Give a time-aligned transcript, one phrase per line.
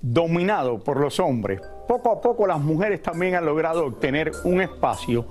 [0.00, 1.60] dominado por los hombres.
[1.86, 5.26] Poco a poco las mujeres también han logrado obtener un espacio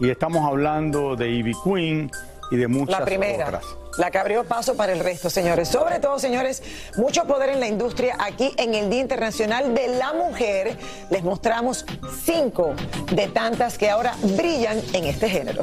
[0.00, 2.10] y estamos hablando de Ivy Queen
[2.50, 3.64] y de muchas La primera, otras.
[3.96, 5.68] la que abrió paso para el resto, señores.
[5.68, 6.62] Sobre todo, señores,
[6.96, 8.16] mucho poder en la industria.
[8.18, 10.76] Aquí en el Día Internacional de la Mujer
[11.10, 11.86] les mostramos
[12.24, 12.74] cinco
[13.12, 15.62] de tantas que ahora brillan en este género.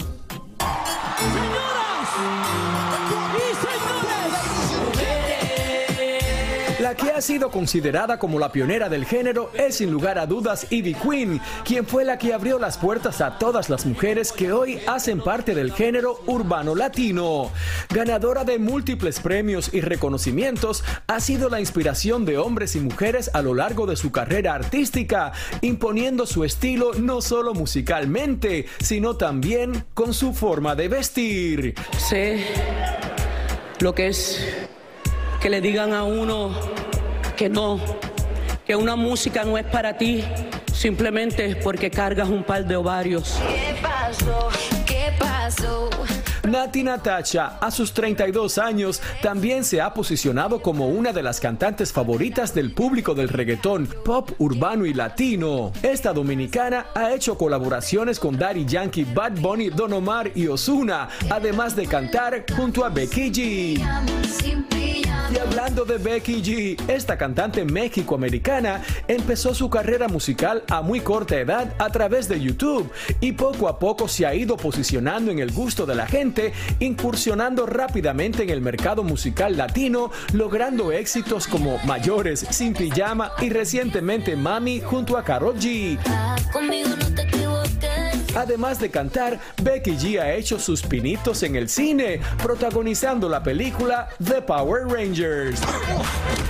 [6.87, 10.67] La que ha sido considerada como la pionera del género es sin lugar a dudas
[10.69, 14.79] Ivy Queen, quien fue la que abrió las puertas a todas las mujeres que hoy
[14.87, 17.51] hacen parte del género urbano latino.
[17.89, 23.41] Ganadora de múltiples premios y reconocimientos, ha sido la inspiración de hombres y mujeres a
[23.41, 30.13] lo largo de su carrera artística, imponiendo su estilo no solo musicalmente, sino también con
[30.13, 31.75] su forma de vestir.
[31.97, 32.45] sé
[33.79, 34.66] lo que es
[35.41, 36.51] que le digan a uno
[37.35, 37.79] que no,
[38.65, 40.23] que una música no es para ti
[40.73, 43.39] simplemente porque cargas un par de ovarios.
[43.47, 44.49] ¿Qué pasó?
[44.85, 45.89] ¿Qué pasó?
[46.47, 51.91] Nati Natacha, a sus 32 años, también se ha posicionado como una de las cantantes
[51.91, 55.73] favoritas del público del reggaetón, pop urbano y latino.
[55.83, 61.75] Esta dominicana ha hecho colaboraciones con Daddy Yankee, Bad Bunny, Don Omar y Ozuna, además
[61.75, 65.06] de cantar junto a Becky G.
[65.29, 71.37] Y hablando de Becky G, esta cantante méxico-americana empezó su carrera musical a muy corta
[71.37, 72.89] edad a través de YouTube
[73.19, 77.65] y poco a poco se ha ido posicionando en el gusto de la gente, incursionando
[77.65, 84.79] rápidamente en el mercado musical latino, logrando éxitos como Mayores, Sin Pijama y recientemente Mami
[84.79, 85.97] junto a Karol G.
[87.17, 87.36] Equivoques.
[88.37, 94.09] Además de cantar, Becky G ha hecho sus pinitos en el cine, protagonizando la película
[94.23, 95.59] The Power Rangers.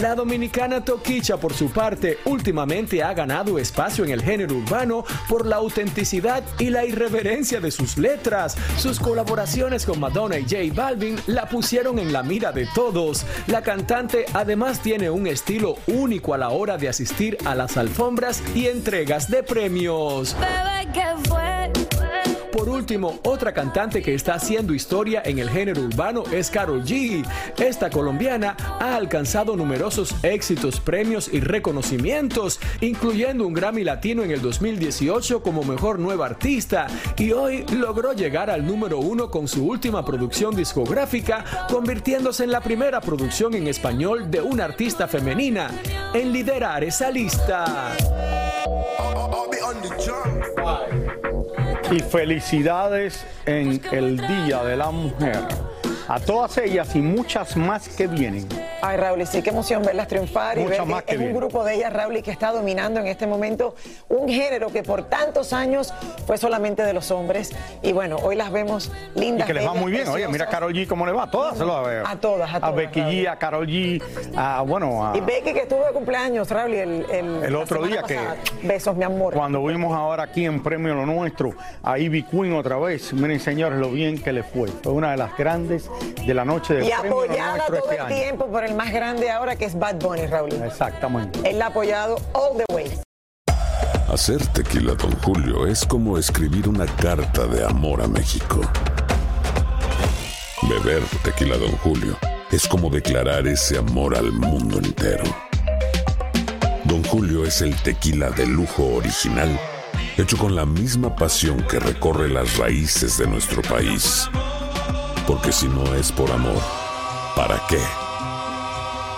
[0.00, 5.44] La dominicana Toquicha, por su parte, últimamente ha ganado espacio en el género urbano por
[5.44, 8.56] la autenticidad y la irreverencia de sus letras.
[8.78, 13.26] Sus colaboraciones con Madonna y J Balvin la pusieron en la mira de todos.
[13.46, 18.42] La cantante además tiene un estilo único a la hora de asistir a las alfombras
[18.54, 20.34] y entregas de premios.
[22.70, 27.26] Último, otra cantante que está haciendo historia en el género urbano es Karol G.
[27.58, 34.40] Esta colombiana ha alcanzado numerosos éxitos, premios y reconocimientos, incluyendo un Grammy Latino en el
[34.40, 36.86] 2018 como mejor nueva artista
[37.18, 42.60] y hoy logró llegar al número uno con su última producción discográfica, convirtiéndose en la
[42.60, 45.70] primera producción en español de una artista femenina
[46.14, 48.39] en liderar esa lista.
[51.90, 55.40] Y felicidades en el Día de la Mujer.
[56.08, 58.48] A todas ellas y muchas más que vienen.
[58.82, 61.28] Ay, Raúl, y sí, qué emoción verlas triunfar y Muchas ver más que que es
[61.28, 63.74] un grupo de ellas, Raúl, y que está dominando en este momento
[64.08, 65.92] un género que por tantos años
[66.26, 67.50] fue solamente de los hombres.
[67.82, 69.46] Y bueno, hoy las vemos Y lindas.
[69.46, 70.08] que les va muy bien.
[70.08, 70.48] Oye, mira a.
[70.48, 71.24] Carol G cómo le va.
[71.24, 72.06] A todas se lo veo.
[72.06, 74.02] A todas, a A todas, Becky G, a Carol G,
[74.36, 77.82] a, bueno, a, Y Becky que estuvo de cumpleaños, Raúl, y el, el, El otro
[77.84, 78.18] día que-.
[78.62, 79.34] Besos, mi amor.
[79.34, 81.52] cuando vimos ahora aquí en Premio Lo Nuestro
[81.82, 83.12] a Ivy Queen otra vez.
[83.12, 84.68] Miren, señores, lo bien que le fue.
[84.68, 85.90] Fue una de las grandes
[86.26, 88.14] de la noche de y Premio Lo apoyada todo este el año.
[88.16, 90.52] tiempo por el el más grande ahora, que es Bad Bunny, Raúl.
[90.52, 91.40] Exactamente.
[91.48, 92.90] Él la ha apoyado all the way.
[94.12, 98.60] Hacer tequila, Don Julio, es como escribir una carta de amor a México.
[100.62, 102.16] Beber tequila, Don Julio,
[102.50, 105.24] es como declarar ese amor al mundo entero.
[106.84, 109.58] Don Julio es el tequila de lujo original,
[110.16, 114.28] hecho con la misma pasión que recorre las raíces de nuestro país.
[115.26, 116.60] Porque si no es por amor,
[117.36, 117.78] ¿para qué?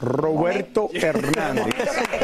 [0.00, 1.74] Roberto Hernández,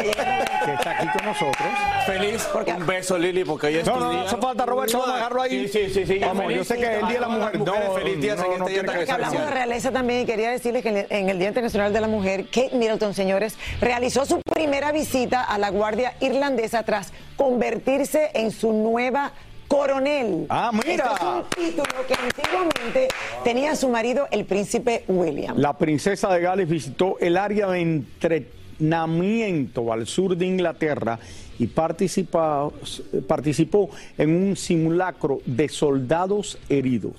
[0.65, 1.69] que está aquí con nosotros.
[2.07, 4.23] Feliz, un beso Lili, porque hoy es No, tu no, no día.
[4.23, 5.69] hace falta, Roberto, vamos a dejarlo ahí.
[5.69, 6.07] Sí, sí, sí.
[6.07, 6.19] sí.
[6.21, 7.61] Vamos, yo sé que es el Día de la Mujer.
[7.61, 10.83] No, feliz día no, no este tan que Hablamos de realeza también y quería decirles
[10.83, 14.41] que en el, en el Día Internacional de la Mujer, Kate Middleton, señores, realizó su
[14.41, 19.33] primera visita a la Guardia Irlandesa tras convertirse en su nueva
[19.77, 20.47] coronel.
[20.49, 21.13] Ah, mira.
[21.13, 23.09] Esto es un título que antiguamente
[23.43, 25.57] tenía su marido, el príncipe William.
[25.59, 31.19] La princesa de Gales visitó el área de entrenamiento al sur de Inglaterra
[31.59, 32.71] y participa-
[33.27, 37.15] participó en un simulacro de soldados heridos.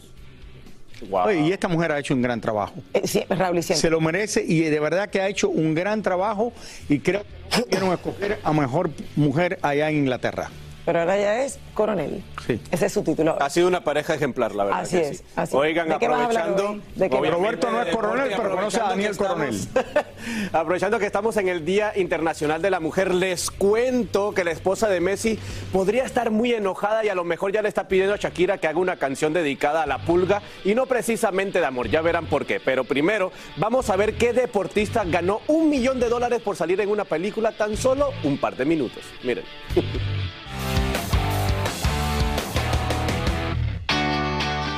[1.11, 2.73] Oye, y esta mujer ha hecho un gran trabajo.
[2.93, 3.81] Eh, sí, Raúl, y siempre.
[3.81, 6.53] Se lo merece y de verdad que ha hecho un gran trabajo
[6.87, 7.23] y creo
[7.53, 10.49] que quieren escoger a mejor mujer allá en Inglaterra.
[10.85, 12.23] Pero ahora ya es coronel.
[12.45, 12.59] Sí.
[12.71, 13.35] Ese es su título.
[13.41, 14.81] Ha sido una pareja ejemplar, la verdad.
[14.81, 15.23] Así que es, sí.
[15.35, 15.61] así es.
[15.61, 16.83] Oigan, ¿De qué vas a hablar aprovechando.
[16.95, 17.31] ¿De qué?
[17.31, 19.67] Roberto no es coronel, pero conoce a Daniel estamos-
[20.53, 24.87] aprovechando que estamos en el Día Internacional de la Mujer, les cuento que la esposa
[24.87, 25.39] de Messi
[25.71, 28.67] podría estar muy enojada y a lo mejor ya le está pidiendo a Shakira que
[28.67, 31.89] haga una canción dedicada a la pulga y no precisamente de amor.
[31.89, 32.59] Ya verán por qué.
[32.59, 36.89] Pero primero, vamos a ver qué deportista ganó un millón de dólares por salir en
[36.89, 39.03] una película tan solo un par de minutos.
[39.23, 39.45] Miren.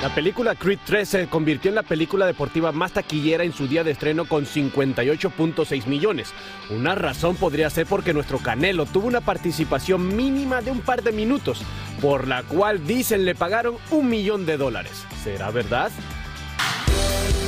[0.07, 3.83] La película Creed 3 se convirtió en la película deportiva más taquillera en su día
[3.83, 6.33] de estreno con 58.6 millones.
[6.69, 11.11] Una razón podría ser porque nuestro Canelo tuvo una participación mínima de un par de
[11.11, 11.61] minutos,
[12.01, 15.05] por la cual dicen le pagaron un millón de dólares.
[15.25, 15.91] ¿Será verdad?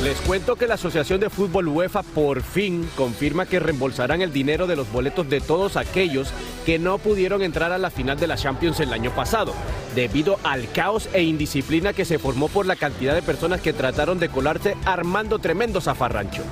[0.03, 4.65] Les cuento que la Asociación de Fútbol UEFA por fin confirma que reembolsarán el dinero
[4.65, 6.29] de los boletos de todos aquellos
[6.65, 9.53] que no pudieron entrar a la final de la Champions el año pasado,
[9.95, 14.19] debido al caos e indisciplina que se formó por la cantidad de personas que trataron
[14.19, 16.43] de colarse armando tremendo zafarrancho.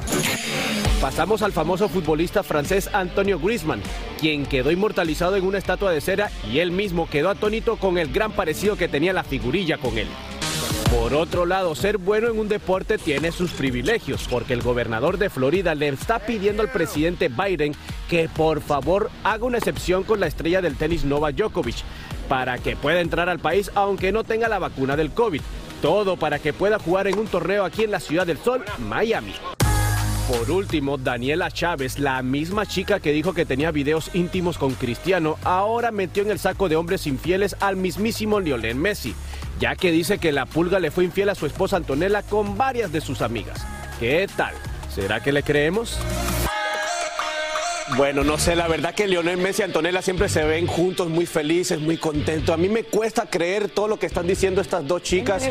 [1.00, 3.82] Pasamos al famoso futbolista francés Antonio Griezmann,
[4.20, 8.12] quien quedó inmortalizado en una estatua de cera y él mismo quedó atónito con el
[8.12, 10.08] gran parecido que tenía la figurilla con él.
[10.92, 15.30] Por otro lado, ser bueno en un deporte tiene sus privilegios, porque el gobernador de
[15.30, 17.74] Florida le está pidiendo al presidente Biden
[18.10, 21.76] que por favor haga una excepción con la estrella del tenis Novak Djokovic,
[22.30, 25.42] para que pueda entrar al país aunque no tenga la vacuna del COVID.
[25.82, 29.34] Todo para que pueda jugar en un torneo aquí en la Ciudad del Sol, Miami.
[30.28, 35.38] Por último, Daniela Chávez, la misma chica que dijo que tenía videos íntimos con Cristiano,
[35.46, 39.16] ahora metió en el saco de hombres infieles al mismísimo Lionel Messi,
[39.58, 42.92] ya que dice que la pulga le fue infiel a su esposa Antonella con varias
[42.92, 43.66] de sus amigas.
[44.02, 44.54] ¿Qué tal?
[44.94, 45.98] ¿Será que le creemos?
[47.96, 51.26] Bueno, no sé, la verdad que Lionel Messi y Antonella siempre se ven juntos, muy
[51.26, 52.54] felices, muy contentos.
[52.54, 55.42] A mí me cuesta creer todo lo que están diciendo estas dos chicas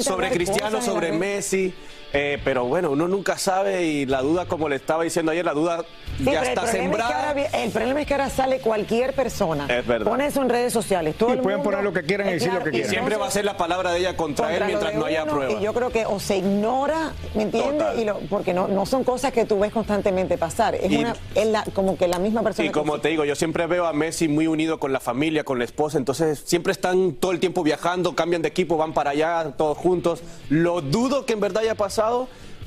[0.00, 1.12] sobre Cristiano, sobre.
[1.12, 1.72] Messi.
[2.18, 5.52] Eh, pero bueno, uno nunca sabe y la duda, como le estaba diciendo ayer, la
[5.52, 5.84] duda
[6.16, 7.28] Sí, ya está problema, es que sembrada.
[7.28, 9.66] ahora, el problema es que ahora sale cualquier persona.
[9.68, 10.10] Es verdad.
[10.10, 11.14] Pone eso en redes sociales.
[11.18, 12.90] Todo Y el pueden mundo- poner lo que quieran y decir lo que y quieran.
[12.90, 15.24] Siempre entonces- va a ser la palabra de ella contra, él contra mientras no haya
[15.24, 15.52] uno, prueba.
[15.52, 17.86] Y yo creo que o se ignora, ¿me entiendes?
[17.98, 20.74] Y lo- porque no, no son cosas que tú ves constantemente pasar.
[20.74, 22.66] Es, Y- una, es la- como que la misma persona.
[22.66, 25.44] Y como que- te digo, yo siempre veo a Messi muy unido con la familia,
[25.44, 29.10] con la esposa, entonces siempre están todo el tiempo viajando, cambian de equipo, van para
[29.10, 30.22] allá, todos juntos.
[30.48, 32.05] Lo dudo que en verdad haya pasado,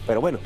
[0.06, 0.40] pero bueno.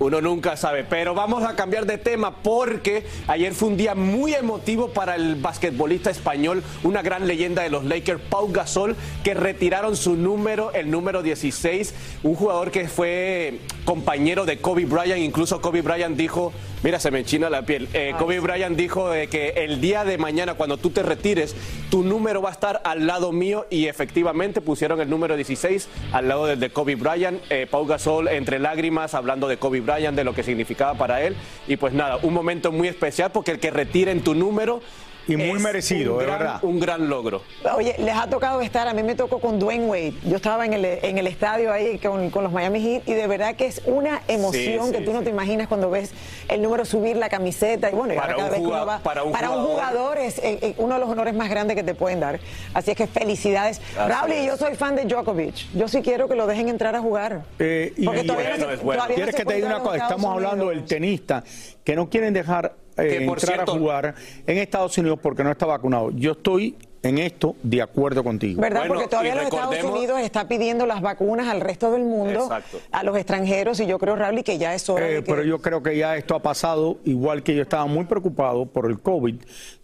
[0.00, 4.32] Uno nunca sabe, pero vamos a cambiar de tema porque ayer fue un día muy
[4.32, 9.96] emotivo para el basquetbolista español, una gran leyenda de los Lakers, Pau Gasol, que retiraron
[9.96, 15.82] su número, el número 16, un jugador que fue compañero de Kobe Bryant, incluso Kobe
[15.82, 17.88] Bryant dijo, Mira, se me enchina la piel.
[17.92, 21.54] Eh, Kobe Bryant dijo de que el día de mañana, cuando tú te retires,
[21.90, 26.28] tu número va a estar al lado mío y efectivamente pusieron el número 16 al
[26.28, 27.38] lado del de Kobe Bryant.
[27.50, 31.36] Eh, Pau Gasol entre lágrimas hablando de Kobe Bryant, de lo que significaba para él.
[31.68, 34.80] Y pues nada, un momento muy especial porque el que retiren tu número
[35.28, 36.58] Y muy es merecido, de gran- verdad.
[36.64, 37.42] Un gran logro.
[37.76, 40.14] Oye, les ha tocado estar, a mí me tocó con Dwayne Wade.
[40.24, 43.26] Yo estaba en el, en el estadio ahí con, con los Miami Heat y de
[43.26, 46.12] verdad que es una emoción Sí, que sí, tú no te imaginas cuando ves
[46.48, 49.22] el número subir la camiseta y bueno, Para cada un vez que uno va para
[49.22, 49.66] un jugador.
[49.66, 52.40] jugador es eh, eh, uno de los honores más grandes que te pueden dar.
[52.74, 53.80] Así es que felicidades.
[53.98, 54.46] Así Raúl, y es.
[54.46, 55.54] yo soy fan de Djokovic.
[55.74, 57.42] Yo sí quiero que lo dejen entrar a jugar.
[57.58, 59.02] Eh, y Porque todavía no se- es bueno.
[59.02, 59.96] todavía no ¿Quieres se que te diga una cosa?
[59.96, 61.44] Estamos hablando del tenista
[61.84, 64.14] que no quieren dejar eh, Que, por entrar cierto- a jugar
[64.46, 66.10] en Estados Unidos porque no está vacunado.
[66.12, 68.60] Yo estoy en esto de acuerdo contigo.
[68.60, 68.80] ¿Verdad?
[68.80, 72.78] Bueno, Porque todavía los Estados Unidos está pidiendo las vacunas al resto del mundo, Exacto.
[72.92, 75.30] a los extranjeros, y yo creo, Raúl, y que ya es hora Eh, de que...
[75.32, 78.84] pero yo creo que ya esto ha pasado, igual que yo estaba muy preocupado por
[78.84, 79.34] el COVID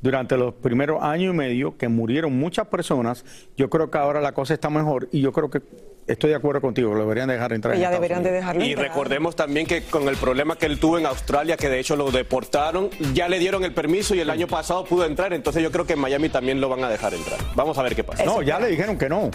[0.03, 3.25] durante los primeros años y medio, que murieron muchas personas.
[3.57, 5.63] Yo creo que ahora la cosa está mejor y yo creo que
[6.07, 7.77] estoy de acuerdo contigo, lo deberían dejar entrar.
[7.77, 8.89] ya deberían de dejarlo Y entrar.
[8.89, 12.11] recordemos también que con el problema que él tuvo en Australia, que de hecho lo
[12.11, 15.87] deportaron, ya le dieron el permiso y el año pasado pudo entrar, entonces yo creo
[15.87, 17.39] que en Miami también lo van a dejar entrar.
[17.55, 18.25] Vamos a ver qué pasa.
[18.25, 19.31] No, ya le dijeron que no.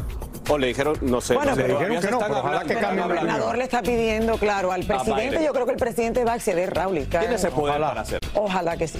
[0.49, 1.35] O le dijeron, no sé.
[1.35, 3.63] Bueno, no sé, todavía dijeron que no, pero ojalá que están cambien el gobernador le
[3.63, 5.29] está pidiendo, claro, al presidente.
[5.29, 5.43] Biden.
[5.45, 7.05] Yo creo que el presidente va a acceder, Raúl.
[7.07, 7.87] Tiene ese poder Ojalá.
[7.89, 8.19] para hacer.
[8.33, 8.99] Ojalá que sí.